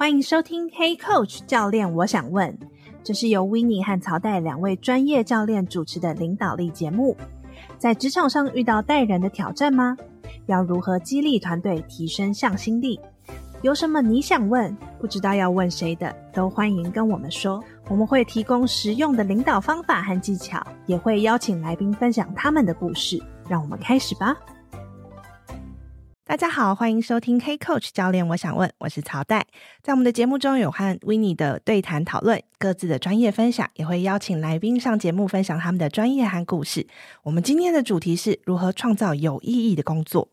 [0.00, 2.58] 欢迎收听《Hey Coach 教练》，我想问，
[3.04, 7.14] 这是由 Winnie 和曹代两位专业教练主持的领导力节目。
[7.76, 9.94] 在职场上遇到带人的挑战吗？
[10.46, 12.98] 要如何激励团队提升向心力？
[13.60, 17.62] 有什么你想问，不知道要问谁的，都欢迎跟我们说。
[17.90, 23.22] 我们会提供实用的领导方法和技巧，也会邀请来宾分享他们的故事。
[23.46, 24.34] 让我们开始吧。
[26.30, 29.44] 大家好，欢迎收听 K Coach 教练，我想问，我是曹代。
[29.82, 36.86] 在我们的节目中有和 Winnie 的对谈讨论，各自的专业分享，也会邀请来宾上节目分享他们的专业和故事。
[37.24, 40.28] 我们今天的主题是如何创造有意义的工作。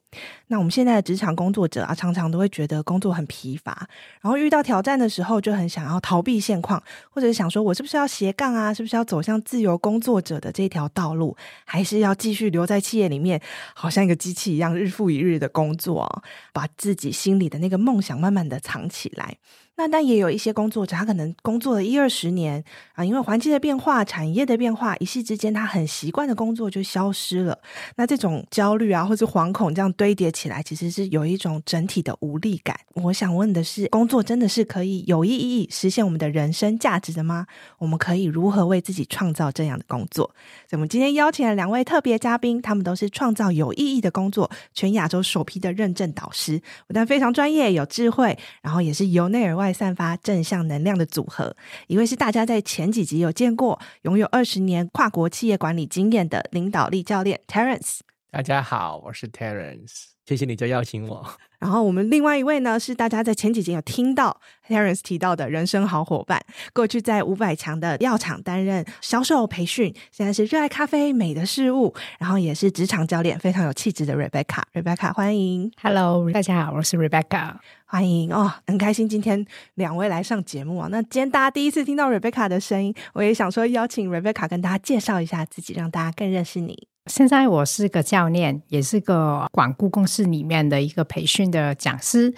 [0.47, 3.88] 那我们现在的职场工作者啊，常常都会觉得工作很疲乏，
[4.22, 8.73] 然后遇到挑战的时候，就很想要逃避现况，或者想说，我是不是要斜杠啊？
[8.73, 11.35] 是不是要走向自由工作者的这条道路，
[11.66, 13.41] 还是要继续留在企业里面，
[13.73, 19.35] 好像一个机器一样，日复一日的工作，把自己心里的那个梦想慢慢的藏起来。
[19.78, 27.58] 那但也有一些工作者，他可能工作了一二十年啊，因为环境的变化、产业的变化，一夕之间他很习惯的工作就消失了。
[27.95, 32.75] 那这种焦虑啊，或是惶恐这样堆叠起来，其实是有一种整体的无力感。
[32.95, 37.45] 我想问的是，工作真的是可以有意义、实现我们的人生价值的吗？
[37.78, 40.25] 我们可以如何为自己创造这样的工作？
[40.67, 49.67] 所以我们今天邀请了两位特别嘉宾，他们都是创造有意义的工作全亚洲首批的认证导师，不但非常专业、有智慧，然后也是由内而外。
[49.72, 51.56] 散发正向能量的组合，
[51.88, 58.00] 一位是大家在前几集有见过，拥有二十年跨国企业管理经验的领导力教练 Terence。
[58.30, 61.25] 大家好，我是 Terence，谢谢你的邀请我。
[61.59, 66.40] 然后我们另外一位呢，是大家在前几集有听到 Terence 提到的人生好伙伴，
[66.72, 74.62] 过去在五百强的药厂担任销售培训，现在是热爱咖啡美的事物，然后也是职场教练，非常有气质的 Rebecca。
[74.74, 75.72] Rebecca，欢迎。
[75.81, 77.56] Hello，大家好，我是 Rebecca，
[77.90, 80.90] 欢迎哦，很开心今天两位来上节目啊。
[80.92, 86.86] 那今天大家第一次听到 Rebecca 的声音，我也想说邀请 Rebecca 跟大家介绍一下自己，让大家更认识你。
[87.06, 92.34] 现在我是个教练，也是个管顾公司里面的一个培训的讲师。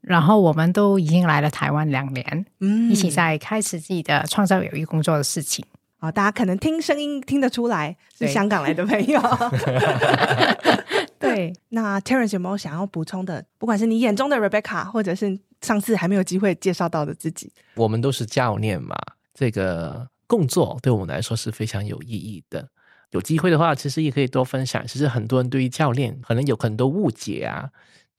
[0.00, 5.64] 然后我们都已经来了台湾两年，嗯，一起在开始自己的创造有益工作的事情。
[5.98, 9.20] 啊、哦，大家可能听声音听得出来是香港来的朋友。
[11.18, 13.44] 对，那 Terence 有没有想要补充的？
[13.58, 18.96] 不管是你眼中的 Rebecca，或者是上次还没有机会介绍到的自己，我们都是教练嘛，
[19.34, 22.68] 这个工作对我们来说是非常有意义的。
[23.10, 24.86] 有机会的话，其实也可以多分享。
[24.86, 27.70] 其实很多人对于教练可能有很多误解啊，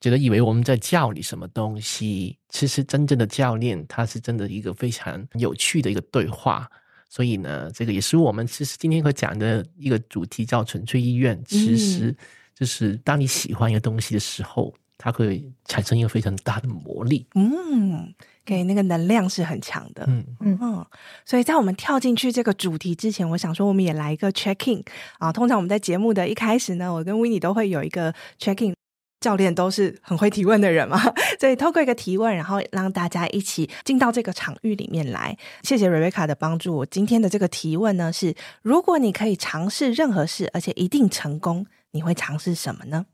[0.02, 2.38] 觉得以为我们在教你什么东西。
[2.50, 6.68] 其实真正的教练，他是真的一个非常有趣的一个对话。
[7.08, 11.40] 所以呢，这个也是我们其实今天会讲的一个主题，叫纯粹意愿。
[11.46, 12.16] 其实
[12.60, 17.26] 就是当你喜欢一个东西的时候，它会产生一个非常大的魔力。
[17.36, 18.14] 嗯。
[18.46, 20.86] 给那个能量是很强的，嗯嗯嗯，
[21.24, 24.84] 所以在我们跳进去这个主题之前，我想说我们也来一个 checking
[25.20, 25.32] 啊。
[25.32, 28.74] 通常我们在节目的一开始呢，我跟 Winnie 都会有一个 checking
[29.20, 31.00] 教练都是很会提问的人嘛，
[31.40, 35.38] 所以透过一个提问，然后让大家一起进到这个场域里面来。
[35.62, 36.76] 谢谢 Rebecca 的帮助。
[36.78, 38.34] 我今天的这个提问呢是：
[38.64, 43.06] 如果你可以尝试任何事，而且一定成功，你会尝试什么呢？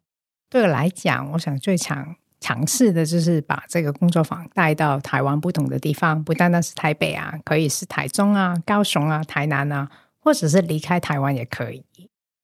[0.49, 2.15] 对我来讲，我想最常。
[2.41, 11.83] 尝试的就是把这个工作坊带到台湾不同的地方，不单单是台北啊，可以是台中啊、高雄啊、台南啊，或者是离开台湾也可以。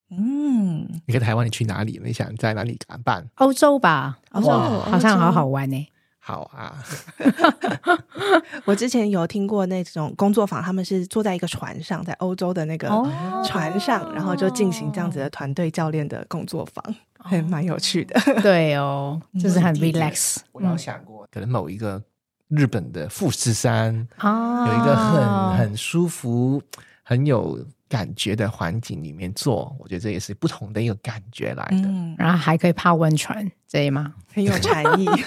[0.10, 2.02] 嗯，离开台湾你去哪里？
[2.04, 3.30] 你想在哪里办？
[3.36, 5.88] 欧洲吧，欧洲好像好好玩呢。
[6.24, 6.78] 好啊，
[8.64, 12.88] 我之前有听过那种工作坊，他们是坐在一个船上，在欧洲的那个
[13.44, 16.96] 船上，哦、然后就进行这样子的团队教练的工作坊。
[17.24, 20.38] 还蛮有趣的，对哦， 就是很 relax。
[20.52, 22.02] 我有想过，可能某一个
[22.50, 26.62] 日本的富士山啊，有一个很很舒服、
[27.04, 27.60] 很有
[27.90, 31.88] 感觉的环境里面做，我觉得这也是不同的一个感觉来的。
[31.88, 34.14] 嗯，然后还可以泡温泉，对吗？
[34.34, 35.08] 很有禅意。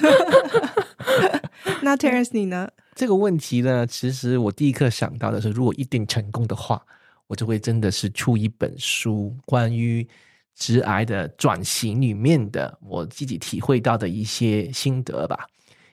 [1.83, 2.69] 那 Terence 你呢？
[2.95, 6.81] 这个问题呢，其实我第一刻想到的是，如果一定成功的话，
[7.27, 10.06] 我就会真的是出一本书，关于。
[10.56, 15.45] 直癌的转型里面的我自己体会到的一些心得吧，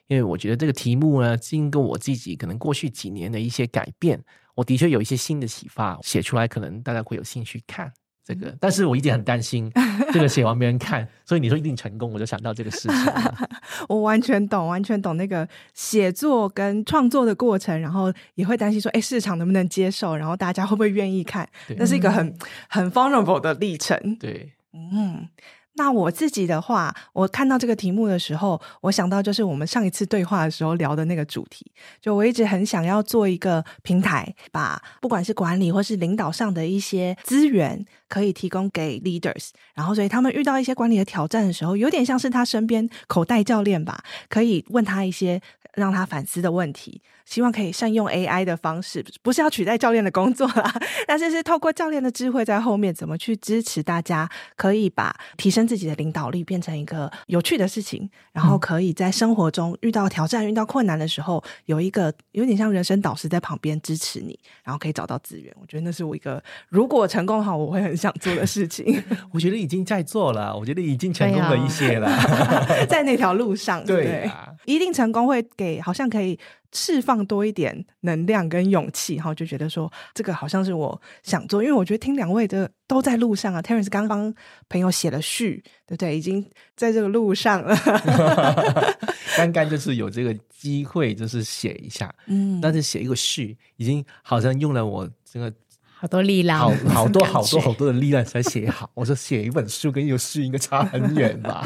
[0.05, 4.23] 因为我觉得这个题目呢，经过我自己可能过去几年的一些改变，
[4.53, 7.91] 我的确有一些新的启发，写出来可能大家会有兴趣看。
[8.23, 9.71] 这个，但是我一直很担心
[10.13, 12.97] 这个写完没人看，所以你说一定成功，我就想到这个事情。
[13.89, 21.47] 我完全懂，完全懂那个写作跟创作的过程，然后也会担心说，哎，市场能不能接受，然后大家会不会愿意看？
[21.77, 22.37] 那是一个很
[22.69, 24.15] 很 vulnerable 的历程。
[24.19, 25.27] 对，嗯。
[25.75, 31.71] 那我自己的话，我看到这个题目的时候，我想到就是我们上一次对话的时候聊的那个主题，
[32.01, 45.41] 就我一直很想要做一个平台，把不管是管理或是领导上的一些资源，可以提供给 leaders，然后所以他们遇到一些管理的挑战的时候，有点像是他身边口袋教练吧，可以问他一些
[45.73, 47.01] 让他反思的问题。
[47.25, 50.73] 希望可以善用 AI 的方式，不是要取代教练的工作啦，
[51.07, 65.53] 但是是透过教练的智慧在后面，怎么去支持大家，可以把提升自己的领导力变成一个有趣的事情，然后可以在生活中遇到挑战、遇到困难的时候，有一个有点像人生导师在旁边支持你，然后可以找到资源。
[65.61, 69.01] 我觉得那是我一个如果成功的话，我会很想做的事情。
[69.31, 72.09] 我觉得已经在做了，我觉得已经成功了一些了，
[72.89, 74.29] 在那条路上，对
[74.65, 76.37] 一定成功会给，好像可以。
[76.73, 83.61] 释放多一点能量跟勇气，哈，就觉得说这个好像是我想做，因为我觉得听两位的都在路上啊。
[83.61, 84.33] Terence 刚刚
[84.69, 86.17] 朋友写了序，对不对？
[86.17, 87.75] 已经在这个路上了。
[89.37, 95.53] 刚刚就是有这个机会，就是写一下，嗯，但是写一个序，已经好像用了我这个
[95.83, 98.89] 好多力量，好好多 好多好多的力量才写好。
[98.93, 101.65] 我说写一本书跟有序应该差很远吧。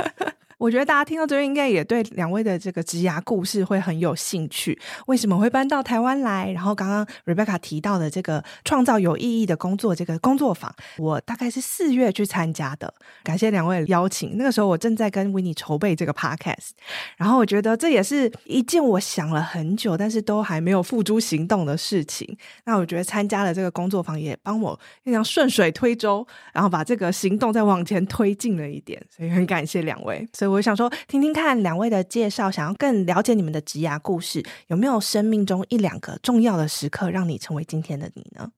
[0.58, 4.78] 我觉得大家听到这边应该也对两位的这个职涯故事会很有兴趣。
[5.08, 6.52] 为什么会搬到台湾来？
[6.52, 12.94] 然后刚刚 Rebecca 提到的这个创造有意义的工作这个工作坊，我大概是四月去参加的。
[13.24, 14.38] 感谢两位邀请。
[14.38, 16.72] 那个时候我正在跟 Winnie 筹备这个 Podcast，
[17.18, 22.38] 然后我觉得这也是一件我想了很久，但是都还没有付诸行动的事情。
[22.66, 29.02] 那我觉得参加了这个工作坊也帮我非常顺水推舟，然后把这个行动再往前推进了一点。
[29.16, 30.28] 所以很感谢两位。
[30.48, 38.52] 我想说，听听看两位的介绍，想要更了解你们的职涯故事，有没有生命中一两个重要的时刻，让你成为今天的你呢？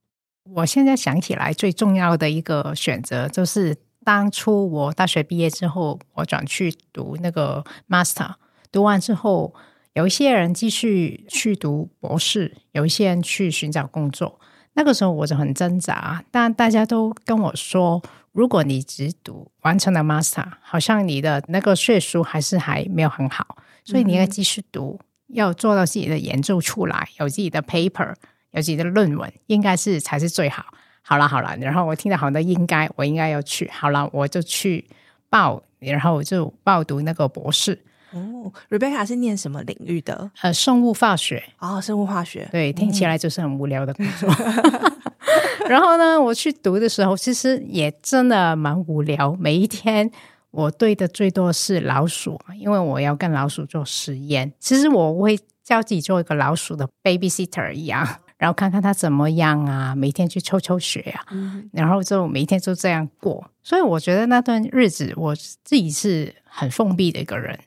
[0.54, 8.32] 我现在想起来，最重要的一个选择，就是当初我大学毕业之后，我转去读那个 master，
[8.72, 9.54] 读完之后，
[9.92, 14.40] 有一些人继续去读博士，有一些人去寻找工作。
[14.74, 18.00] 那个时候我就很挣扎，但大家都跟我说，
[18.32, 24.98] 如果你只读完成了 master，好像你的那个学术还是还没有很好，所以你要继续读，
[25.28, 28.14] 嗯、要做到自己的研究出来，有自己的 paper，
[28.52, 30.66] 有自己的论文，应该是才是最好。
[31.02, 34.86] 好了好了，然后我听到好多应该，我应该要去，好了，我就去
[35.30, 37.82] 报，然后我就报读那个博士。
[38.10, 40.30] 哦，Rebecca 是念什么领域的？
[40.40, 41.42] 呃，生物化学。
[41.58, 42.48] 哦，生物化学。
[42.50, 44.28] 对，听起来就是很无聊的工作。
[44.30, 44.92] 嗯、
[45.68, 49.36] 然后呢，我去读的时候，其实也真的蛮无聊。
[49.38, 50.10] 每一天
[50.50, 54.52] 我对的最多是老鼠，因为我要跟老鼠做实验。
[54.58, 58.06] 其实我会教自己做一个老鼠的 babysitter 一样，
[58.38, 63.50] 然后看看它怎么样啊，每天去抽抽血啊，嗯、然后就每一天就这样过。
[63.62, 67.58] 所以我觉得那段日子，我自己是很封闭的一个人。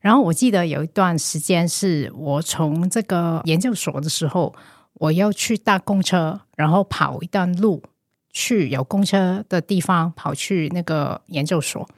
[0.00, 4.54] 然后我记得有一段时间是我从这个研究所的时候，
[5.00, 7.82] 我要去搭公车，然后跑一段路
[8.30, 11.88] 去有公车的地方，跑去那个研究所。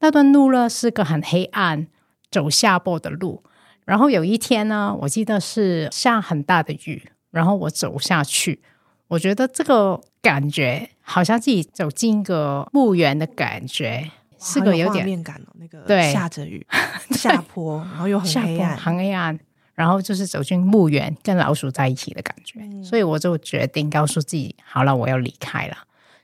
[0.00, 1.86] 那段路呢是个很黑暗、
[2.30, 3.42] 走下坡的路。
[3.84, 8.60] 然后有一天呢，我记得是下很大的雨，然后我走下去，
[9.08, 14.10] 我觉得这个感觉好像自己走进一个墓园的感觉。
[14.38, 16.66] 是个有点画面感哦，那个对下着雨
[17.12, 19.38] 下坡，然后又很黑暗，很黑暗，
[19.76, 22.58] 然后就是走进墓园，跟老鼠在一起的感觉。
[22.62, 25.76] 嗯、所以我就决定告诉自己，好了，我要离开了。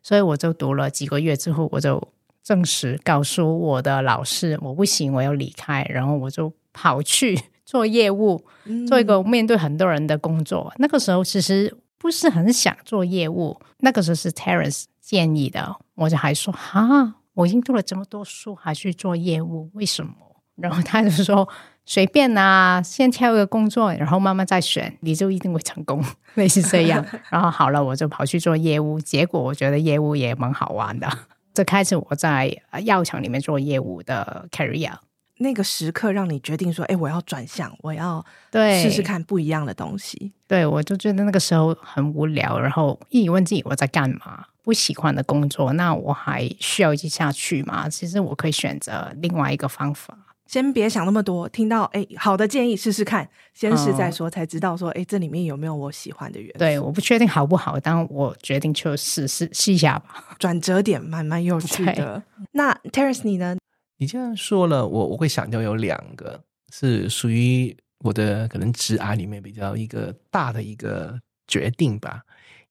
[0.03, 2.03] 所以我就读了几个月之后，我就
[2.43, 5.87] 正式告诉我的老师，我不行，我要离开。
[5.89, 10.73] 然后我就跑去做业务，嗯、做一个面对很多人的工作。
[10.79, 17.17] 那个时候其实不是很想做业务，那个时候是 Terence 建议的，我就还说哈。
[17.35, 20.13] 我已经读了这么多书，还去做业务，为什么？
[20.57, 21.49] 然后他就说
[21.85, 26.03] 随便啊，先挑一个工作，然后慢慢再选，你就一定会成功，
[26.35, 27.05] 类似这样。
[27.29, 31.09] 然后好了，我就跑去做业务，结果我觉得业务也蛮好玩的。
[31.53, 34.93] 这开始我在药厂里面做业务的 career。
[35.39, 47.89] 那个时刻让你决定说：“哎，我要转向，我要对试试看不一样的东西。”对，我就觉得那个时候很无聊，然后一问自己我在干嘛，不喜欢的工作，那我还需要一直下去吗？
[47.89, 50.17] 其实我可以选择另外一个方法。
[50.53, 56.59] 先别想那么多，听到哎好的建议试试看，先试再说，才知道说哎这里面有没有我喜欢的元素。
[56.59, 60.37] 对，我不确定好不好，但我决定就试试试一下吧。
[60.39, 62.23] 转折点蛮蛮有趣的。
[62.51, 63.57] 那 Terence 你呢？
[63.97, 66.39] 你这样说了，我我会想到有两个
[66.71, 71.19] 是属于我的可能职涯里面比较一个大的一个
[71.49, 72.21] 决定吧。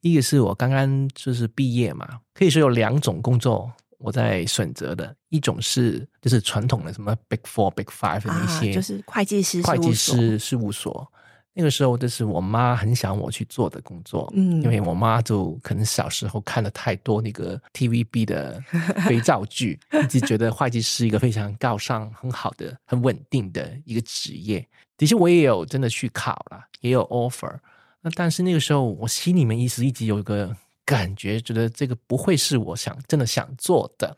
[0.02, 3.72] 一个是我刚刚就是毕业嘛，可以说有两种工作
[4.02, 11.10] 我在选择的，一种是就是传统的什么 Big Four、Big Five 的那些，啊，就是会计师会计师事务所。
[11.54, 18.64] 那个时候，就是我妈很想我去做的工作，嗯，因为我妈就可能小时候看了太多那个 TVB 的
[19.06, 24.66] 肥皂剧，一直觉得会计师一个非常高尚、很好的、很稳定的一个职业。
[24.98, 27.54] 的确，我也有真的去考了，也有 offer。
[28.02, 34.16] 那但是那个时候，我心里面一直一直有一个感觉，觉得这个不会是我想真的想做的。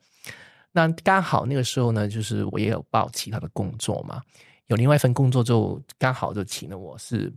[0.72, 4.22] 那刚好那个时候呢，就是我也有报其他的工作嘛。
[4.68, 7.32] 有另外一份工作，就刚好就请了我，是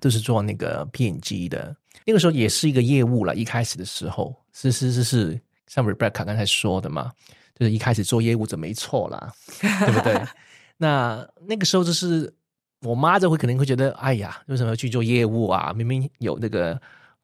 [0.00, 1.74] 就是做那个 P&G 的。
[2.04, 7.10] 那个时候也是一个业务了，一开始的时候是是是是，像 Rebecca 刚才说的嘛，
[7.58, 10.22] 就是一开始做业务就没错啦， 对不对？
[10.76, 12.32] 那那个时候就是
[12.82, 15.72] 我妈就会可能会觉得，哎呀，为什么要去做业务啊？
[15.74, 16.80] 明明有那个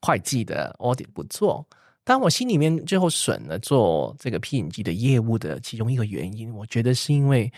[0.07, 1.67] 会计的 audit 不做。
[2.05, 7.53] 但我心里面最后选了做这个 P&G 的业务的其中一个原因，我觉得是因为。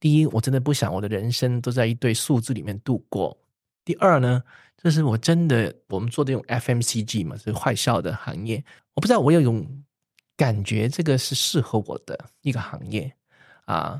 [0.00, 3.34] 第一，我真的不想我的人生都在一堆数字里面度过。
[3.86, 4.42] 第二呢，
[4.76, 8.62] 就是我真的，我们做这种 FMCG 嘛，是坏笑的行业，
[8.92, 9.66] 我不知道我有一种
[10.36, 13.10] 感觉，这个是适合我的一个行业
[13.64, 13.98] 啊。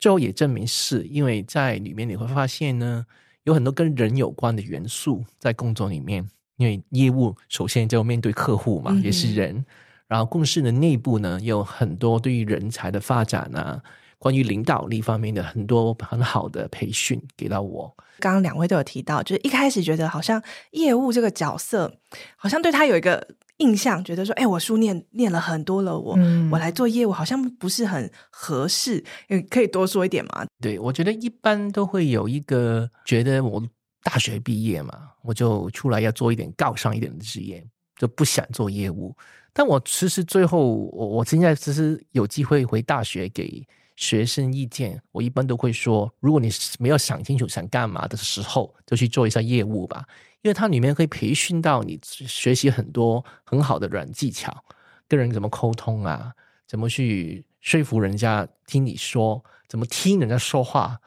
[0.00, 3.04] 最后也证明是因为在里面你会发现呢，
[3.42, 6.26] 有很多跟人有关的元素在工作里面。
[6.62, 9.64] 因为业务首先就要面对客户嘛，也是人，嗯、
[10.06, 13.82] 然后公司的内部呢，有很多对于人才的发展啊。
[14.18, 17.92] 关于领导力方面的很多很好的培训给到我。
[18.20, 20.40] 刚刚两位都有提到，就是一开始觉得好像
[20.70, 21.92] 业务这个角色，
[22.36, 23.26] 好像对他有一个
[23.56, 29.02] 印象，觉得说，哎，我书念念了很多了，我、嗯、我来做业务好像不是很合适。
[29.50, 30.46] 可以多说一点吗？
[30.60, 33.60] 对，我觉得一般都会有一个觉得，我
[34.02, 37.64] 大学毕业嘛，我就出来要做一点高尚一点的职业，
[37.96, 39.16] 就不想做业务。
[39.52, 43.66] 但我其实最后，我我现在其实有机会回大学给。
[43.94, 50.04] 学生意见，我一般都会说，如果你没有想清楚想干嘛的时候，就去做一下业务吧，
[50.40, 54.64] 因为它里面可以培训到你学习很多很好的软技巧，
[55.06, 56.32] 跟人怎么沟通啊，
[56.66, 60.98] 怎么去说服人家听你说，怎么听人家说话，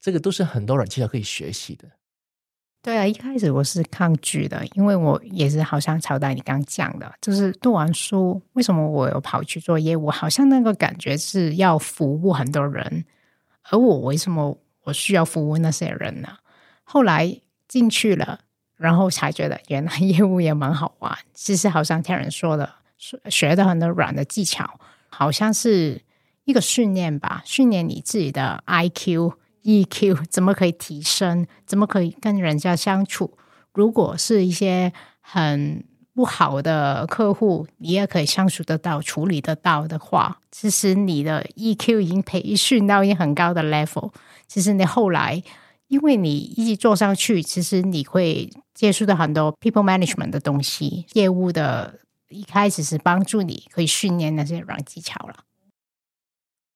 [0.00, 1.88] 这个都是很多软技巧可以学习的。
[2.82, 10.10] 对啊，一开始我是抗拒的，因为我也是好像朝代你刚讲的，就是读完书，为什么我有跑去做业务？
[10.10, 13.04] 好像那个感觉是要服务很多人，
[13.70, 16.28] 而我为什么我需要服务那些人呢？
[16.82, 18.40] 后来进去了，
[18.76, 21.16] 然后才觉得原来 业务也蛮好玩。
[21.32, 22.68] 其实好像听人说的，
[23.30, 26.02] 学的很多软的技巧，好像是
[26.42, 29.34] 一个训练吧，训练你自己的 IQ。
[29.62, 31.46] EQ 怎么可以提升？
[31.66, 33.36] 怎么可以跟人家相处？
[33.72, 44.12] 如果是一些很不好的客户，你也可以相处得到、处理得到的话，其实你的 EQ 已经培训到一个很高的 level。
[44.46, 45.42] 其实你后来，
[45.88, 51.06] 因为你一直做上去，其实你会接触到很多 people management 的东西。
[51.14, 55.44] 业务的一开始是帮助你可以训练那些软技巧了。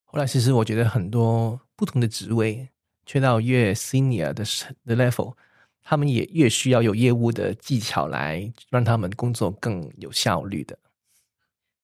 [0.05, 2.69] 后来，其实我觉得很多不同的职位。
[3.07, 4.43] 去到越 senior 的
[4.85, 5.33] 的 level，
[5.81, 10.77] 他们也越需要有业务的技巧来让他们工作更有效率的。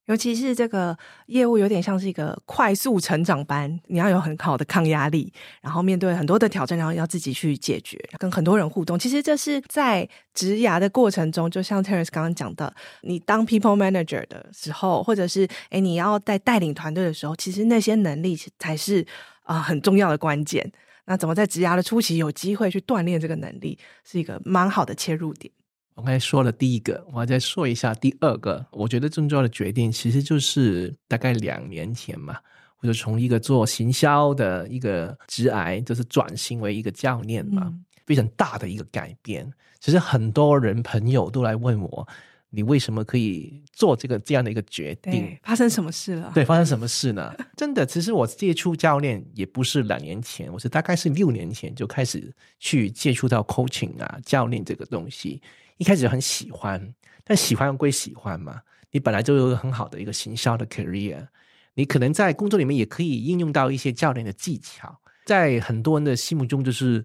[0.07, 8.99] 尤其是这个业务有点像是一个快速成长班，你要有很好的抗压力，然后面对很多的挑战，然后要自己去解决，跟很多人互动。
[8.99, 19.07] 其实这是在职涯的过程中，就像 Terence 刚刚讲的，你当 people manager 的时候，或者是诶你要在带领团队的时候，其实那些能力才是
[19.43, 20.69] 啊、很重要的关键。
[21.05, 25.51] 那怎么在职涯的初期有机会去锻炼这个能力，是一个蛮好的切入点。
[25.95, 28.65] 我刚才说了第一个，我再说一下第二个。
[28.71, 32.37] 我觉得最重要的决定，其实就是大概两年前嘛，
[32.79, 39.51] 我就从一个做行销的一个职癌，就是转型为一个教练嘛，嗯、非常大的一个改变。
[39.79, 42.07] 其实很多人朋友都来问我。
[42.55, 45.35] 你为什么可以做这个这样的一个决定？
[45.41, 46.31] 发生什么事了？
[46.35, 47.33] 对，发生什么事呢？
[47.57, 55.41] 真的，其实我接触教练也不是两年前，我是大概是六年前就开始去接触到 coaching 啊，教练这个东西。
[55.77, 56.93] 一开始很喜欢，
[57.23, 61.27] 但喜欢归喜欢嘛，你本来就有很好的一个行销的 career，
[61.73, 64.99] 你可能在工作里面也可以应用到一些教练的技巧。
[65.25, 67.03] 在很多人的心目中，就是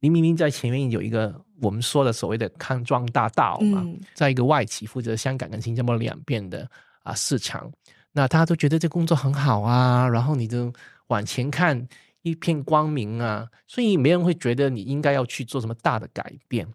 [0.00, 6.68] 你明明在前面有一个我们说的所谓的康庄大道嘛，嗯、在一个外企负责香港跟新加坡两边的
[7.02, 7.70] 啊市场，
[8.12, 10.72] 那大家都觉得这工作很好啊，然后你就
[11.06, 11.88] 往前看
[12.22, 16.66] 一片光明啊，所以没人会觉得你应该要去做什么大的改变。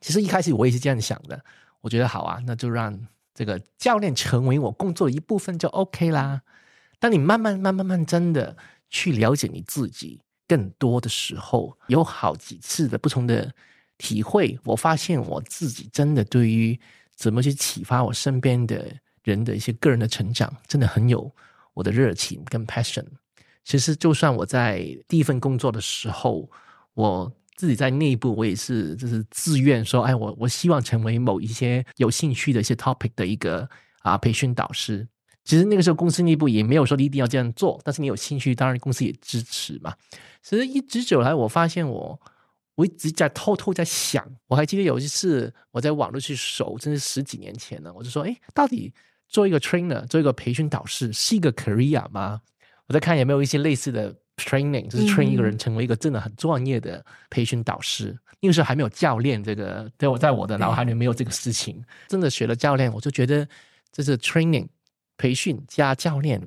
[0.00, 1.40] 其实一开始我也是这样想的，
[1.80, 2.98] 我觉得好啊，那就让
[3.34, 6.42] 这个教练成为我工作的一部分就 OK 啦。
[6.98, 8.56] 当你慢慢、慢、慢慢真的
[8.90, 13.54] 去了解你自己更多的时候，有好几次的不同的
[13.98, 16.78] 体会，我发现我自己真的对于
[17.14, 18.90] 怎么去启发我身边的
[19.22, 21.30] 人的一些个人的成长，真的很有
[21.74, 23.04] 我的热情跟 passion。
[23.64, 26.50] 其实，就算我在第一份工作的时候，
[26.94, 33.68] 我自己在内部，我也是就是自愿说，哎，我我希望成为某一些有兴趣的一些 topic 的一个
[34.00, 35.06] 啊培训导师。
[35.48, 39.94] 其实那个时候公司内部也没有说你一定要这样做，但是你有兴趣，当然公司也支持嘛。
[40.42, 42.20] 其实一直走来，我发现我
[42.74, 44.22] 我一直在偷偷在想。
[44.46, 47.90] 我还记得有一次我在网络去搜，真是十几年前了。
[47.94, 48.92] 我就说，哎，到底
[49.26, 52.42] 做一个 trainer，做一个培训导师是一个 career 吗？
[52.86, 58.14] 我在看有没有一些类似的 training，就是 train 一个人成为一个真的很专业的培训导师。
[58.40, 61.82] 那个时候还没有教练这个，在我在我的脑海里没有这个事情。
[62.06, 63.48] 真的学了教练，我就觉得
[63.90, 64.68] 这是 training。
[65.18, 66.40] 培训加教练，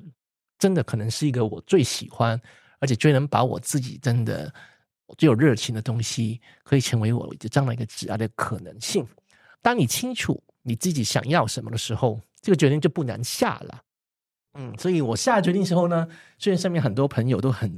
[0.58, 2.40] 真的可能是一个我最喜欢，
[2.80, 4.52] 而且最能把我自己真的
[5.16, 9.06] 最有热情的东西，可以成为我这样的一个职业的可能性。
[9.60, 13.82] 当你清楚你自己想要什么的时候，这个决定就不难下了。
[14.54, 17.70] 嗯，所以我下决定的时候呢，虽然身边很多朋友都很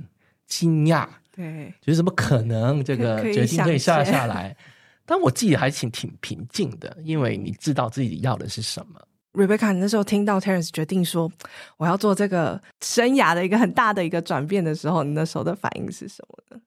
[0.47, 4.57] 惊讶，对，觉得怎么可能这个决定可以下下来，
[5.05, 9.01] 但我自己还挺挺平静的，因为你知道自己要的是什么。
[9.35, 11.31] Rebecca，你那时候听到 Terence 决定说
[11.77, 16.63] 我要做这个生涯的一个很大的一个转变的时候，你那时候的反应是什么呢？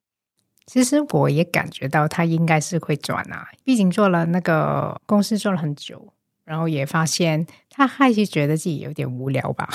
[0.65, 6.13] 其实我也感觉到他应该是会转啊，毕竟做了那个公司做了很久，
[6.43, 9.69] 然后也发现他还是觉得自己有点无聊吧，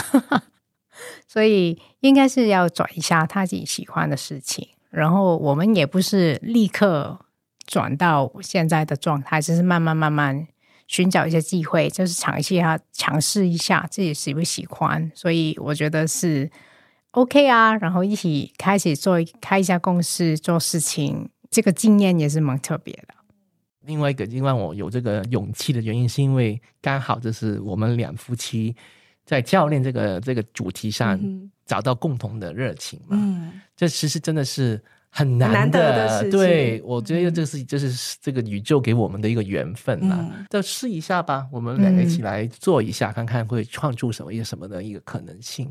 [1.27, 4.69] 所以应该是要转一下他自己喜欢的事情。
[4.90, 7.19] 然后我们也不是立刻
[7.64, 10.47] 转到现在的状态，只是慢慢慢慢。
[10.87, 15.11] 寻找一些机会，就是尝试一下，尝试一下自己喜不喜欢。
[15.14, 16.51] 所以我觉得是
[17.12, 23.14] OK 啊，然后一起开始做开一家公司做事情，这个经验也是蛮特别的。
[23.83, 28.77] 另外一个，另外我有这个勇气的原因，是因为刚好就是我们两夫妻
[29.25, 31.18] 在教练这个这个主题上
[31.64, 33.16] 找到共同的热情嘛。
[33.18, 34.83] 嗯，这其实真的是。
[35.14, 45.70] 很难的，难得的事情，对，我觉得这是就是这个宇宙给我们的一个缘分嘛，就试一下吧，我们两个一起来做一下，嗯、看看会创出什么一个什么的一个可能性。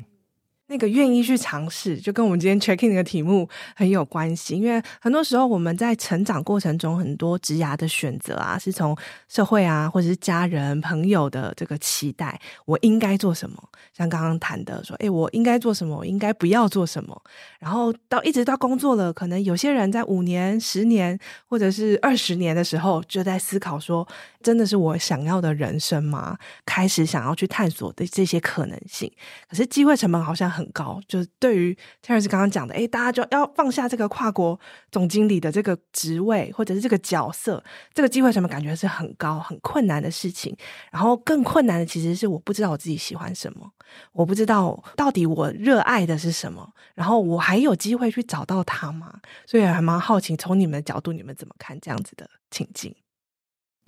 [0.71, 4.55] 那个愿意去尝试，就跟我们今天 check in 那个题目很有关系。
[4.55, 13.61] 因为很多时候我们在成长过程中，很多职涯的选择啊，是从社会啊，或者是家人朋友的这个期待，我应该做什么？
[13.93, 15.97] 像刚刚谈的说，诶，我应该做什么？
[15.97, 17.21] 我应该不要做什么？
[17.59, 24.07] 然后到一直到工作了，可能有些人在五年、十年，或者是二十年的时候，就在思考说，
[24.41, 26.35] 真的是我想要的人生吗？
[26.65, 29.11] 开始想要去探索的这些可能性。
[29.47, 30.67] 可是机会成本好像很。
[30.73, 34.57] 高，就是对于 Terence 刚刚讲的，哎，大家就要放下这个跨国
[34.89, 37.61] 总经理的这个职位，或者是这个角色，
[37.93, 40.55] 这个机会成本感觉是很高、很困难的事情。
[40.93, 43.69] 然后更困难的其实是我不知道我自己喜欢什么，
[44.13, 49.19] 我不知道到底我热爱的是什么，然后我还有机会去找到它吗？
[49.45, 52.95] 所以还蛮好奇，从你们的角度，你们怎么看这样子的情境？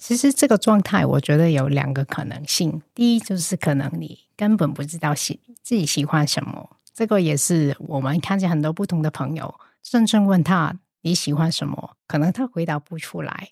[0.06, 2.82] 其实这个状态，我觉得有两个可能性。
[2.94, 13.48] 第一，就是可能你根本不知道喜自己喜欢什么，这个也是我们看见很多不同的朋友，真正问他你喜欢什么，可能他回答不出来，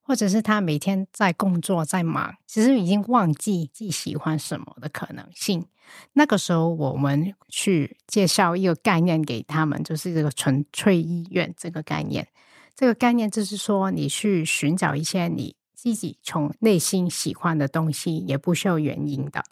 [0.00, 5.66] 或者是他每天在工作在忙，其实已经忘记自己喜欢什么的可能性。
[6.12, 12.28] 那个时候，我们去介绍一个概念给他们，就是这个纯粹意愿这个概念。
[12.76, 15.56] 这个概念就是说，你去寻找一些你。
[15.76, 19.44] 自己从内心喜欢的东西，也不需要原因的。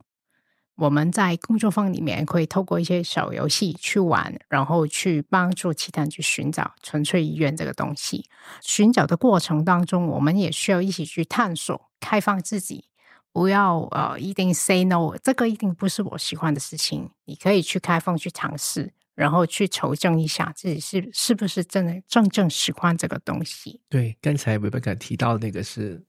[0.77, 8.25] 我们在工作坊里面可以透过一些小游戏去玩，然后去帮助其他人去寻找纯粹意愿这个东西。
[8.61, 12.87] 寻找的过程当中，我们也需要一起去探索、开放自己，
[13.31, 17.11] 不要呃一定 say no，这个一定不是我喜欢的事情。
[17.27, 23.81] 你可以去开放去尝试，然后去求证一下自己是是不是真的真正喜欢这个东西。
[23.89, 26.05] 对，刚才 Rebecca 提到那个是。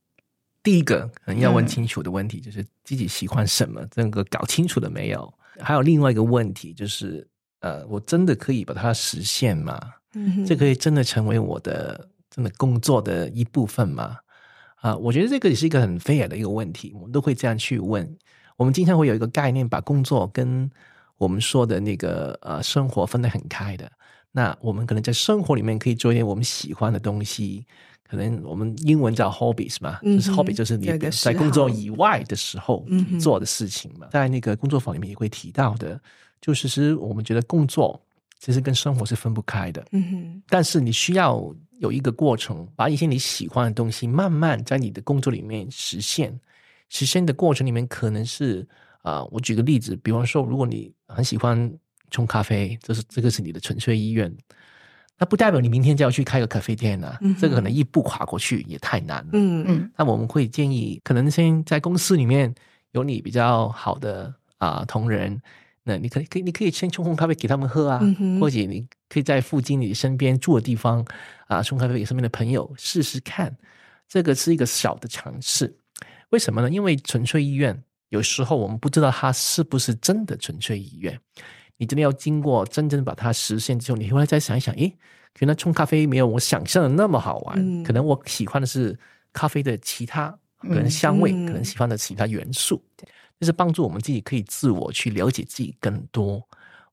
[0.66, 5.32] 第一个可能要问清楚的问题就是自己喜欢什么，嗯、这个搞清楚了没有？
[5.60, 7.26] 还有另外一个问题就是，
[7.60, 9.80] 呃，我真的可以把它实现吗？
[10.16, 14.18] 嗯，这可以真的成为我的真的工作的一部分吗？
[14.78, 18.18] 啊，我觉得这个也是一个很 fair 的一个问题，我们都会这样去问。
[18.58, 20.70] 我们经常会有一个概念，把工作跟
[21.18, 23.92] 我们说的那个呃生活分得很开的。
[24.32, 27.66] 那我们可能在生活里面可以做一点我们喜欢的东西，
[28.08, 32.86] 可能我们英文叫 hobbies 嘛，嗯、就是 hobby 就是你在工作以外的时候
[33.20, 34.08] 做的事情嘛。
[34.12, 36.00] 在那个工作坊里面也会提到的，
[36.40, 38.00] 就是其实我们觉得工作
[38.40, 39.86] 其实跟生活是分不开的。
[39.92, 46.40] 嗯哼，但是你需要有一个过程，把一些你喜欢的东西慢慢在你的工作里面实现。
[46.88, 48.66] 实现的过程里面可能是
[49.02, 51.74] 啊、呃，我举个例子，比方说，如果你很喜欢
[52.12, 54.32] 冲咖啡，这是这个是你的纯粹意愿，
[55.18, 57.18] 那不代表你明天就要去开个咖啡店啊。
[57.22, 59.30] 嗯、这个可能一步跨过去也太难了。
[59.34, 59.92] 嗯嗯。
[59.98, 62.54] 那我们会建议，可能先在公司里面
[62.92, 65.42] 有你比较好的啊、呃、同仁，
[65.84, 71.00] 那你可以可以你可以先冲红咖啡给他们喝啊，嗯、或者你可以在附近你身边住的地方
[71.48, 73.56] 啊、呃、冲咖啡给身边的朋友试试看，
[74.08, 75.78] 这个是一个小的尝试。
[76.32, 76.70] 为什么呢？
[76.70, 81.18] 因为纯粹意愿有时候我们不知道它是不是真的纯粹意愿。
[81.78, 84.96] 你真的要经过真正把它实现之后，你回来再想一想，诶，
[85.40, 87.58] 原来冲咖啡没有我想象的那么好玩。
[87.60, 88.98] 嗯、可能我喜欢的是
[89.34, 92.82] 咖啡的其他可能香味，嗯、可能喜欢的其他元素。
[92.98, 93.06] 这、
[93.42, 96.42] 就是帮助我们自己可以自我去了解自己更多。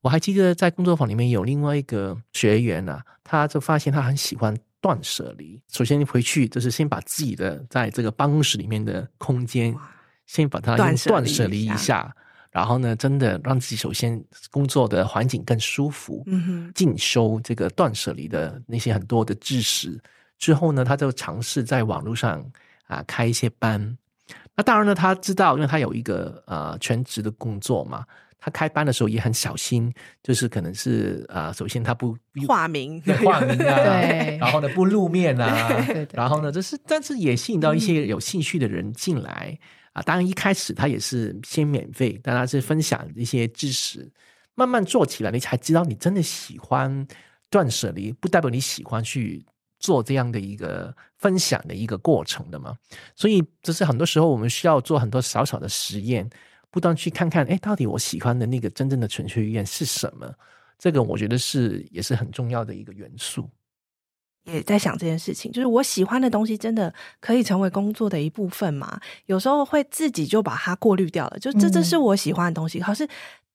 [0.00, 4.56] 我还记得在工作坊里面有另外一个学员啊，他就发现他很喜欢。
[4.82, 9.72] 断舍离，首先回去就是先把自己的在这个办公室里面的空间，
[10.26, 12.12] 先把它断舍离一下，
[12.52, 19.98] 然后呢，真的让自己首先工作的环境更舒服，嗯哼，进修这个断舍离的那些很多的知识
[20.38, 22.44] 之后呢，他就尝试在网络上
[22.86, 23.98] 啊开一些班。
[24.54, 28.04] 那当然呢，他知道，因为他有一个呃全职的工作嘛。
[28.44, 32.16] 他开班的时候也很小心，就是可能是啊、呃，首先他不
[32.48, 39.58] 化名，化名啊， 对，然后呢不露面啊，对对对，然后呢，就是但是也吸引到一些有兴趣的人进来、嗯、
[39.92, 40.02] 啊。
[40.02, 44.10] 当然一开始他也是先免费，但他是分享一些知识，
[44.54, 47.06] 慢慢做起来，你才知道你真的喜欢
[47.50, 49.44] 断舍离，不代表你喜欢去
[49.78, 52.76] 做这样的一个分享的一个过程的嘛。
[53.16, 56.28] 所以这是很多时候我们需要做很多小小的实验。
[56.70, 60.34] 不断去看看，哎，到底我喜欢的那个真正的纯粹意愿是什么？
[60.78, 63.46] 这个我觉得是也是很重要的一个元素。
[64.44, 69.00] 也在想这件事情，就是我喜欢的东西真的可以成为工作的一部分吗？
[69.26, 73.08] 有时候会自己就把它过滤掉了，就这这是我喜欢的东西，可是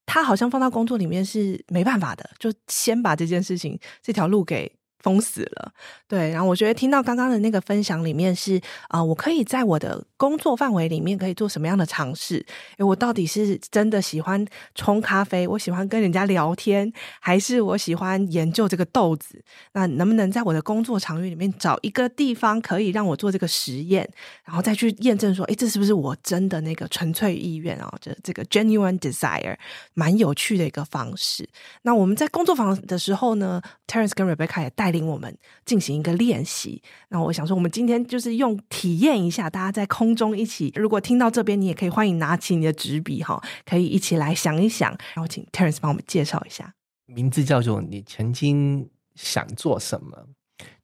[0.06, 4.72] 它好像放到工作里面是没办法的，就先把这件事情这条路给。
[5.08, 5.72] 封死了，
[6.06, 6.30] 对。
[6.32, 12.46] 然后我觉得听到刚刚的那个分享里面是啊、我可以在我的工作范围里面可以做什么样的尝试？
[12.78, 16.92] 诶，我到底是真的喜欢冲咖啡，我喜欢跟人家聊天，
[17.22, 19.42] 还是我喜欢研究这个豆子？
[19.72, 24.10] 那能不能在我的工作场域里面找一个地方可以让我做这个实验，
[24.44, 27.90] 然后再去验证说，诶，这是不是我真的那个纯粹意愿啊？
[28.02, 29.56] 这这个 genuine desire，
[29.94, 31.48] 蛮有趣的一个方式。
[31.84, 34.97] 那我们在工作坊的时候呢，Terence 跟 Rebecca 也带。
[35.06, 36.82] 我们进行一个练习。
[37.10, 40.72] 那我想说，我们今天就是用体验一下，大家在空中一起。
[40.76, 44.92] 如果听到这边，你也可以欢迎拿起你的纸笔哈，可以一起来想一想。
[45.14, 46.74] 然后请 Terence 帮我们介绍一下，
[47.06, 50.28] 名字叫做“你曾经想做什么”。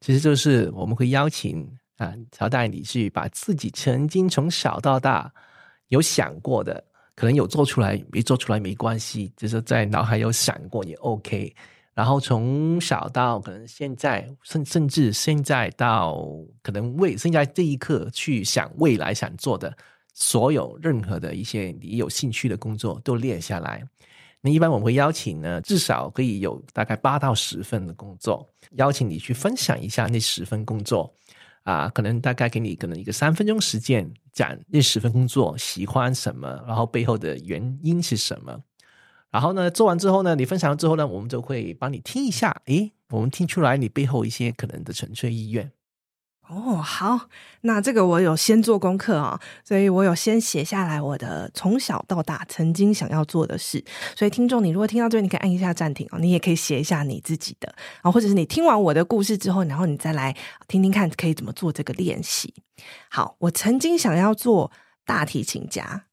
[0.00, 5.32] 其实就是我们会邀请啊，朝代你去把自己曾经从小到大
[5.88, 6.84] 有想过的，
[7.16, 11.54] 可能有做出来，没做出来没关系，就是在脑海有想过也 OK。
[11.94, 16.26] 然后从小到可能现在，甚甚至现在到
[16.60, 19.72] 可能未现在这一刻去想未来想做的
[20.12, 23.82] 所有任何的一些你有兴趣的工作都列下来。
[24.40, 31.14] 那一般我们会邀请呢，至少可以有大概八到十份的工作，邀请你去分享一下那十份工作
[31.62, 38.60] 啊，可能大概给你可能一个三分钟时间讲那十份工作喜欢什么，然后背后的原因是什么。
[39.34, 45.72] 然后呢，做完之后呢，你分享了之后呢，我们就会帮你听一下，诶，我们听出来你背后一些可能的纯粹意愿。
[46.48, 47.28] 哦，好，
[47.62, 53.84] 那这个我有先做功课啊，所以我有先写下来我的从小到大曾经想要做的事。
[54.14, 60.32] 所以听众，你如果听到这边，你可以按一下暂停啊，你也可以写一下你自己的啊，或者是你听完我的故事之后，然后你再来
[60.68, 62.54] 听听看可以怎么做这个练习。
[63.10, 64.70] 好，我曾经想要做
[65.04, 66.04] 大提琴家。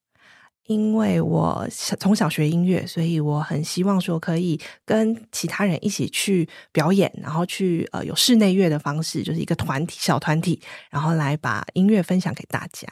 [0.72, 1.68] 因为我
[2.00, 12.88] 从小学音乐，所以我很希望说可以跟其他人一起去表演，然后去呃有室内乐的方式，就是一个团体小团体，然后来把音乐分享给大家。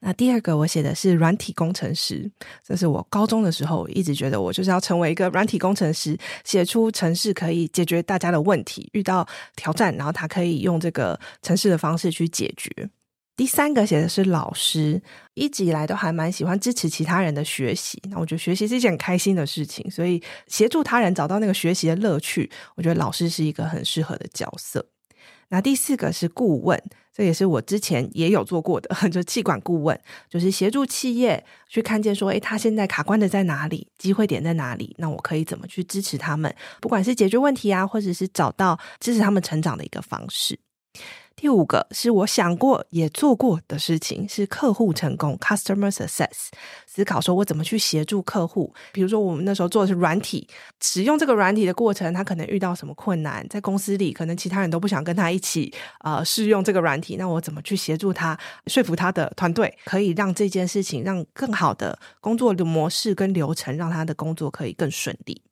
[0.00, 2.30] 那第二个我写的是软体工程师，
[2.62, 9.26] 这是我高中的时候一直觉得我就是要成为一个软体工程师，写出程式可以解决大家的问题，遇到
[9.56, 12.90] 挑战，然后他可以用这个程式的方式去解决。
[13.36, 15.02] 第三个写的是老师，
[15.34, 24.86] 一直以来都还蛮喜欢支持其他人的学习，那我觉得学习是一件很开心的事情，所以协助他人找到那个学习的乐趣，我觉得老师是一个很适合的角色。
[25.48, 26.80] 那第四个是顾问，
[27.12, 40.58] 这也是我之前也有做过的，就是企管顾问，就是协助企业去看见说，诶，他现在卡关的在哪里，机会点在哪里，那我可以怎么去支持他们，不管是解决问题啊，或者是找到支持他们成长的一个方式。
[41.36, 46.48] 第五个是我想过也做过的事情，是客户成功 （customer success）。
[46.86, 48.72] 思考说我怎么去协助客户。
[48.92, 50.48] 比如说，我们那时候做的是软体，
[50.80, 65.42] 使用这个软体的过程，他可能遇到什么困难，在公司里可能其他人都不想跟他一起呃试用这个软体，那我怎么去协助他，说服他的团队，可以让这件事情让更好的工作的模式跟流程，让他的工作可以更顺利。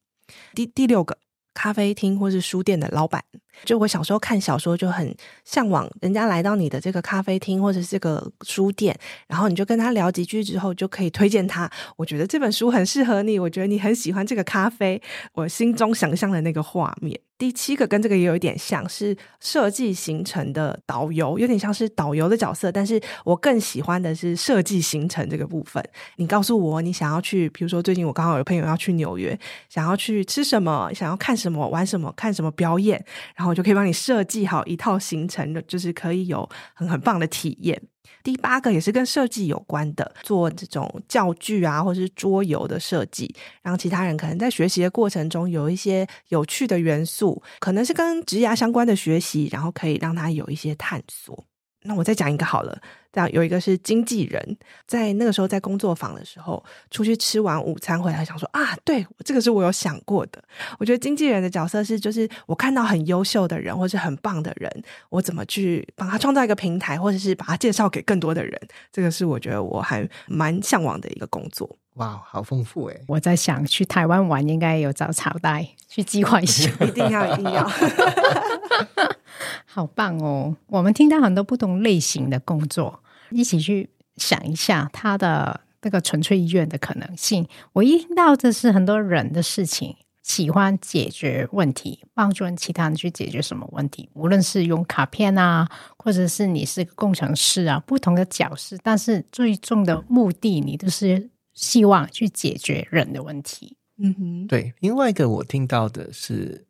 [0.54, 1.18] 第第六个。
[1.54, 3.22] 咖啡厅或是书店的老板，
[3.64, 11.70] 就我小时候看小说就很向往，人家来到你的这个咖啡厅或者是这个书店，然后你就跟他聊几句之后，就可以推荐他。
[11.96, 15.00] 我觉得这本书很适合你，我觉得你很喜欢这个咖啡，
[15.34, 17.18] 我心中想象的那个画面。
[17.38, 25.82] 第七个跟这个也有一点像，是设计行程的导游，有点像是导游的角色，但是我更喜欢的是设计行程这个部分。
[26.18, 29.36] 你告诉我你想要去，比如说最近我刚好有朋友要去纽约，
[29.68, 33.04] 想要去吃什么，想要看什么，玩什么，看什么表演，
[33.42, 37.82] 然后就可以帮你设计好一套行程，的就是可以有很很棒的体验。
[38.22, 51.44] 第八个也是跟设计有关的，做这种教具啊，或是桌游的设计，让其他人可能在学习的过程中有一些有趣的元素，可能是跟职涯相关的学习，然后可以让他有一些探索。
[51.82, 52.80] 那我再讲一个好了。
[53.12, 60.42] 这样有一个是经纪人，在那个时候在工作坊的时候，出去吃完午餐回来，想说啊，对，这个是我有想过的。
[60.78, 68.58] 我觉得经纪人的角色是，就是我看到很优秀的人或是很棒的人，我怎么去帮他创造一个平台，或者是把他介绍给更多的人。
[68.90, 71.68] 这个是我觉得我还蛮向往的一个工作。
[71.94, 73.00] 哇，好丰富诶！
[73.06, 77.68] 我在想去台湾玩，应该有找朝代去计划一下， 一定要，一定要。
[79.66, 80.56] 好棒哦！
[80.68, 83.00] 我们听到很多不同类型的工作。
[83.30, 87.46] 一起去想一下他的那个纯粹意愿的可能性。
[87.72, 103.76] 我一听到这是很多人的事情，喜欢解决问题，帮助其他人去解决什么问题，无论是用卡片啊，或者是你是个工程师啊，不同的角色，但是最终的目的，你都是希望去解决人的问题。
[103.98, 104.72] 嗯哼，对。
[104.80, 106.64] 另外一个我听到的是，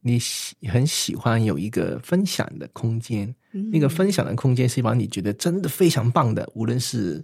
[0.00, 3.34] 你喜很喜欢有一个分享的空间。
[3.72, 7.18] 那个分享的空间是把你觉得真的非常棒的，无论是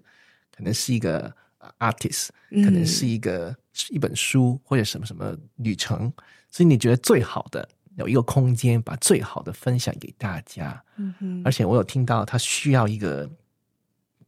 [0.51, 1.33] 可能是一个
[1.79, 3.57] artist，可能是一个
[3.91, 6.13] 一本书或者什么什么旅程，
[6.51, 10.83] 所以你觉得最好的有一个空间，把最好的分享给大家。
[10.97, 13.31] 嗯哼，而且我有听到他需要一个，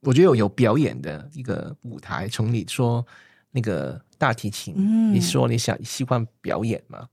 [0.00, 2.28] 我觉得有有表演的一个舞台。
[2.28, 3.04] 从你说
[3.50, 4.74] 那个大提琴，
[5.12, 7.06] 你说你想喜欢表演嘛？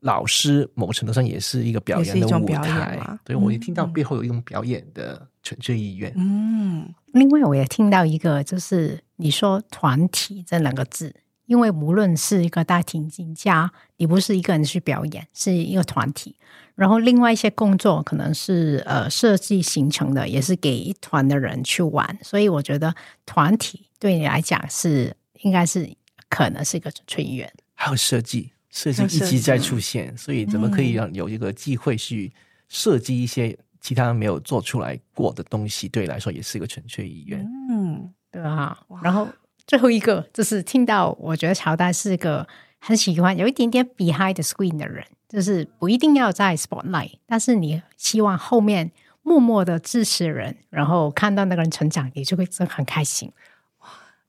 [0.00, 6.12] 老师某程度上也是一个表演的舞台，对，我一听到背后有一种表演的纯粹意愿。
[6.14, 11.14] 嗯，另外我也听到一个，就是你说“团体”这两个字，
[11.46, 16.36] 因为无论是一个大提琴家，你不是一个人去表演，是一个团体。
[16.74, 22.18] 然后另外一些工作可能是呃设计形成的，也是给一团的人去玩。
[22.22, 25.88] 所以我觉得团体对你来讲是应该是
[26.28, 28.50] 可能是一个纯粹意愿，还有设计。
[28.70, 32.32] 设计一直在出现，所以怎么可以让有一个机会去
[32.68, 35.88] 设计一些其他人没有做出来过的东西？
[35.88, 37.38] 对你来说也是一个纯粹意愿。
[37.70, 38.76] 嗯，对啊。
[39.00, 39.28] 然后
[39.66, 42.46] 最后一个就是听到，我觉得乔丹是个
[42.78, 48.90] 很喜欢有一点点 behind the screen 的人，就是不一定要在 spotlight，但是你希望后面
[49.22, 53.32] 默默的支持人，然后看到那个人成长，你就会真的很开心。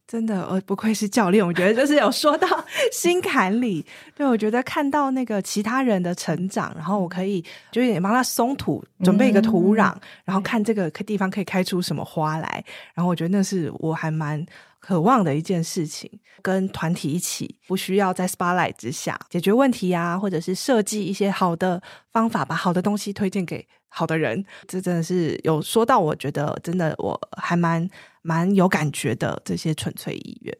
[0.07, 2.47] 真的，呃，不愧是教练，我觉得就是有说到
[2.91, 3.83] 心坎里。
[4.15, 12.63] 对，我觉得看到那个其他人的成长，然后我可以就有点帮他松土，准备一个土壤，嗯、然后看这个地方可以开出什么花来。
[12.93, 14.45] 然后我觉得那是我还蛮
[14.85, 16.07] 渴望的一件事情，
[16.43, 24.45] 跟团体一起，不需要在 spotlight 之下解决问题啊，或者是设计一些好的方法，把好的东西推荐给好的人。
[24.67, 27.89] 这真的是有说到，我觉得真的我还蛮
[28.21, 30.55] 蛮有感觉的这些纯粹意愿。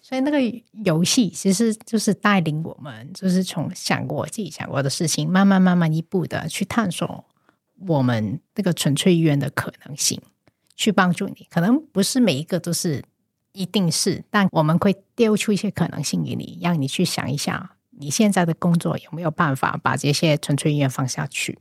[0.00, 0.38] 所以那个
[0.84, 7.24] 游戏其实就是带领我们，就是从想过自己想过的事情，慢慢慢慢一步的去探索
[7.88, 10.22] 我们那个纯粹意愿的可能性。
[10.76, 11.44] 去帮助你。
[11.50, 13.02] 可能不是每一个都是
[13.58, 21.58] 一定是，但我们会丢出一些可能性给你，让你去想一下，你现在的工作有没有办法把这些纯粹意愿放下去。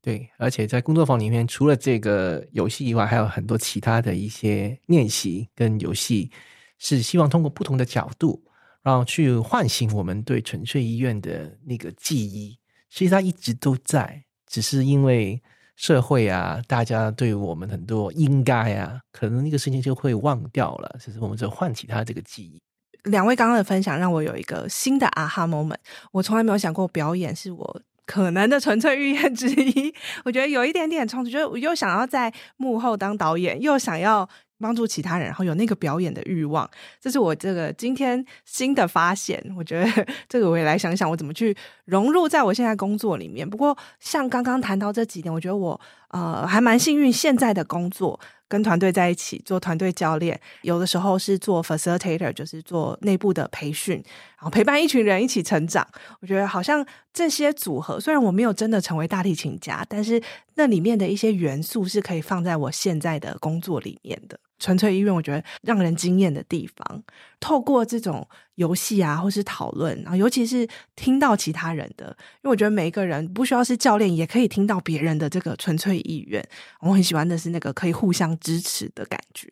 [0.00, 6.30] 对，而且在工作坊里面，除了这个游戏以外，还有很多其他的一些练习跟游戏，
[6.78, 8.42] 是希望通过不同的角度，
[8.82, 12.58] 然后去唤醒我们对纯粹意愿的那个记忆。
[12.88, 15.42] 其实它一直都在，只是因为
[15.78, 20.96] 社会啊，大家对我们很多应该啊，可能那个事情就会忘掉了。
[21.00, 22.60] 其实我们就唤起他这个记忆。
[23.04, 25.76] 两位刚刚的分享让我有一个新的啊哈 moment，
[26.10, 27.82] 我从来没有想过表演是我。
[28.04, 34.26] 可能的纯粹意愿之一，我觉得有一点点冲突，就是我又想要在幕后当导演，又想要
[34.60, 36.68] 帮助其他人，然后有那个表演的欲望，
[37.00, 39.42] 这是我这个今天新的发现。
[39.56, 43.48] 我觉得 这个我也来想想，我怎么去融入在我现在工作里面。
[43.48, 48.18] 不过像刚刚谈到这几点，我觉得我呃还蛮幸运，现在的工作。
[48.50, 53.96] 跟团队在一起做团队教练，有的时候是做 facilitator，就是做内部的培训，
[54.38, 55.86] 然后陪伴一群人一起成长。
[56.20, 60.18] 我觉得好像这些组合，虽然我没有真的成为大提琴家，但是
[60.54, 64.40] 那里面的一些元素是可以放在我现在的工作里面的。
[64.58, 67.02] 纯粹意愿，我觉得让人惊艳的地方，
[67.38, 72.06] 透过这种游戏啊，或是讨论，然后尤其是听到其他人的，
[72.42, 76.44] 因为我觉得每一个人不需要是教练，也可以听到别人的这个纯粹意愿。
[76.80, 79.48] 我很喜欢的是那个可以互相支持的感觉。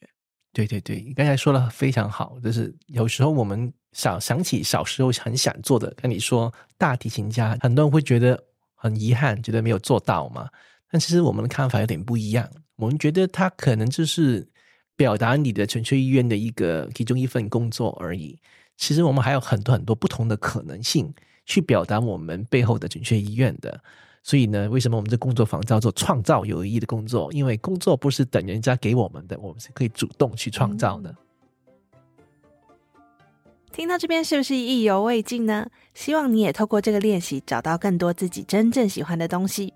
[0.53, 8.42] 对对对，你刚才说的非常好，就是有时候我们想想起小时候很想做的，跟你说大提琴家，很多人会觉得
[8.75, 10.49] 很遗憾，觉得没有做到嘛。
[10.90, 14.49] 但其实我们的看法有点不一样，我们觉得他可能就是。
[14.96, 18.38] 表达你的纯粹意愿的一个其中一份工作而已。
[18.76, 21.12] 其实我们还有很多很多不同的可能性
[21.44, 23.80] 去表达我们背后的纯粹意愿的。
[24.22, 27.32] 所以呢，为什么我们这工作坊叫做创造有意义的工作？
[27.32, 31.14] 因为工作不是等人家给我们的，我们是可以主动去创造的。
[33.70, 35.68] 听到这边是不是意犹未尽呢？
[35.94, 39.72] 希望你也透过这个练习找到更多自己真正喜欢的东西。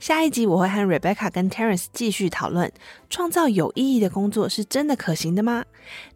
[0.00, 2.72] 下一集我会和 Rebecca 跟 Terence 继续讨论，
[3.10, 5.64] 创造有意义的工作是真的可行的吗？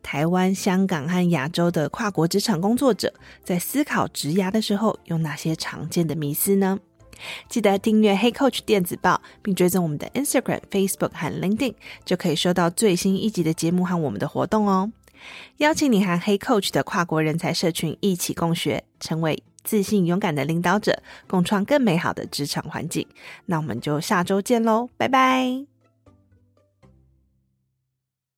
[0.03, 3.12] 台湾、香港和亚洲的跨国职场工作者
[3.43, 6.79] 在思考职涯的时候，有哪些常见的迷思呢？
[7.49, 14.91] 记得订阅 Hey Coach 电子报，并追踪我们的 Instagram、Facebook 和 LinkedIn，就可以收到最新一集的节目和我们的活动哦。
[15.59, 23.07] 邀请你和 Hey Coach 的跨国人才社群一起共学，成为自信勇敢的领导者，共创更美好的职场环境。
[23.46, 25.72] 那我们就下周见喽，拜拜。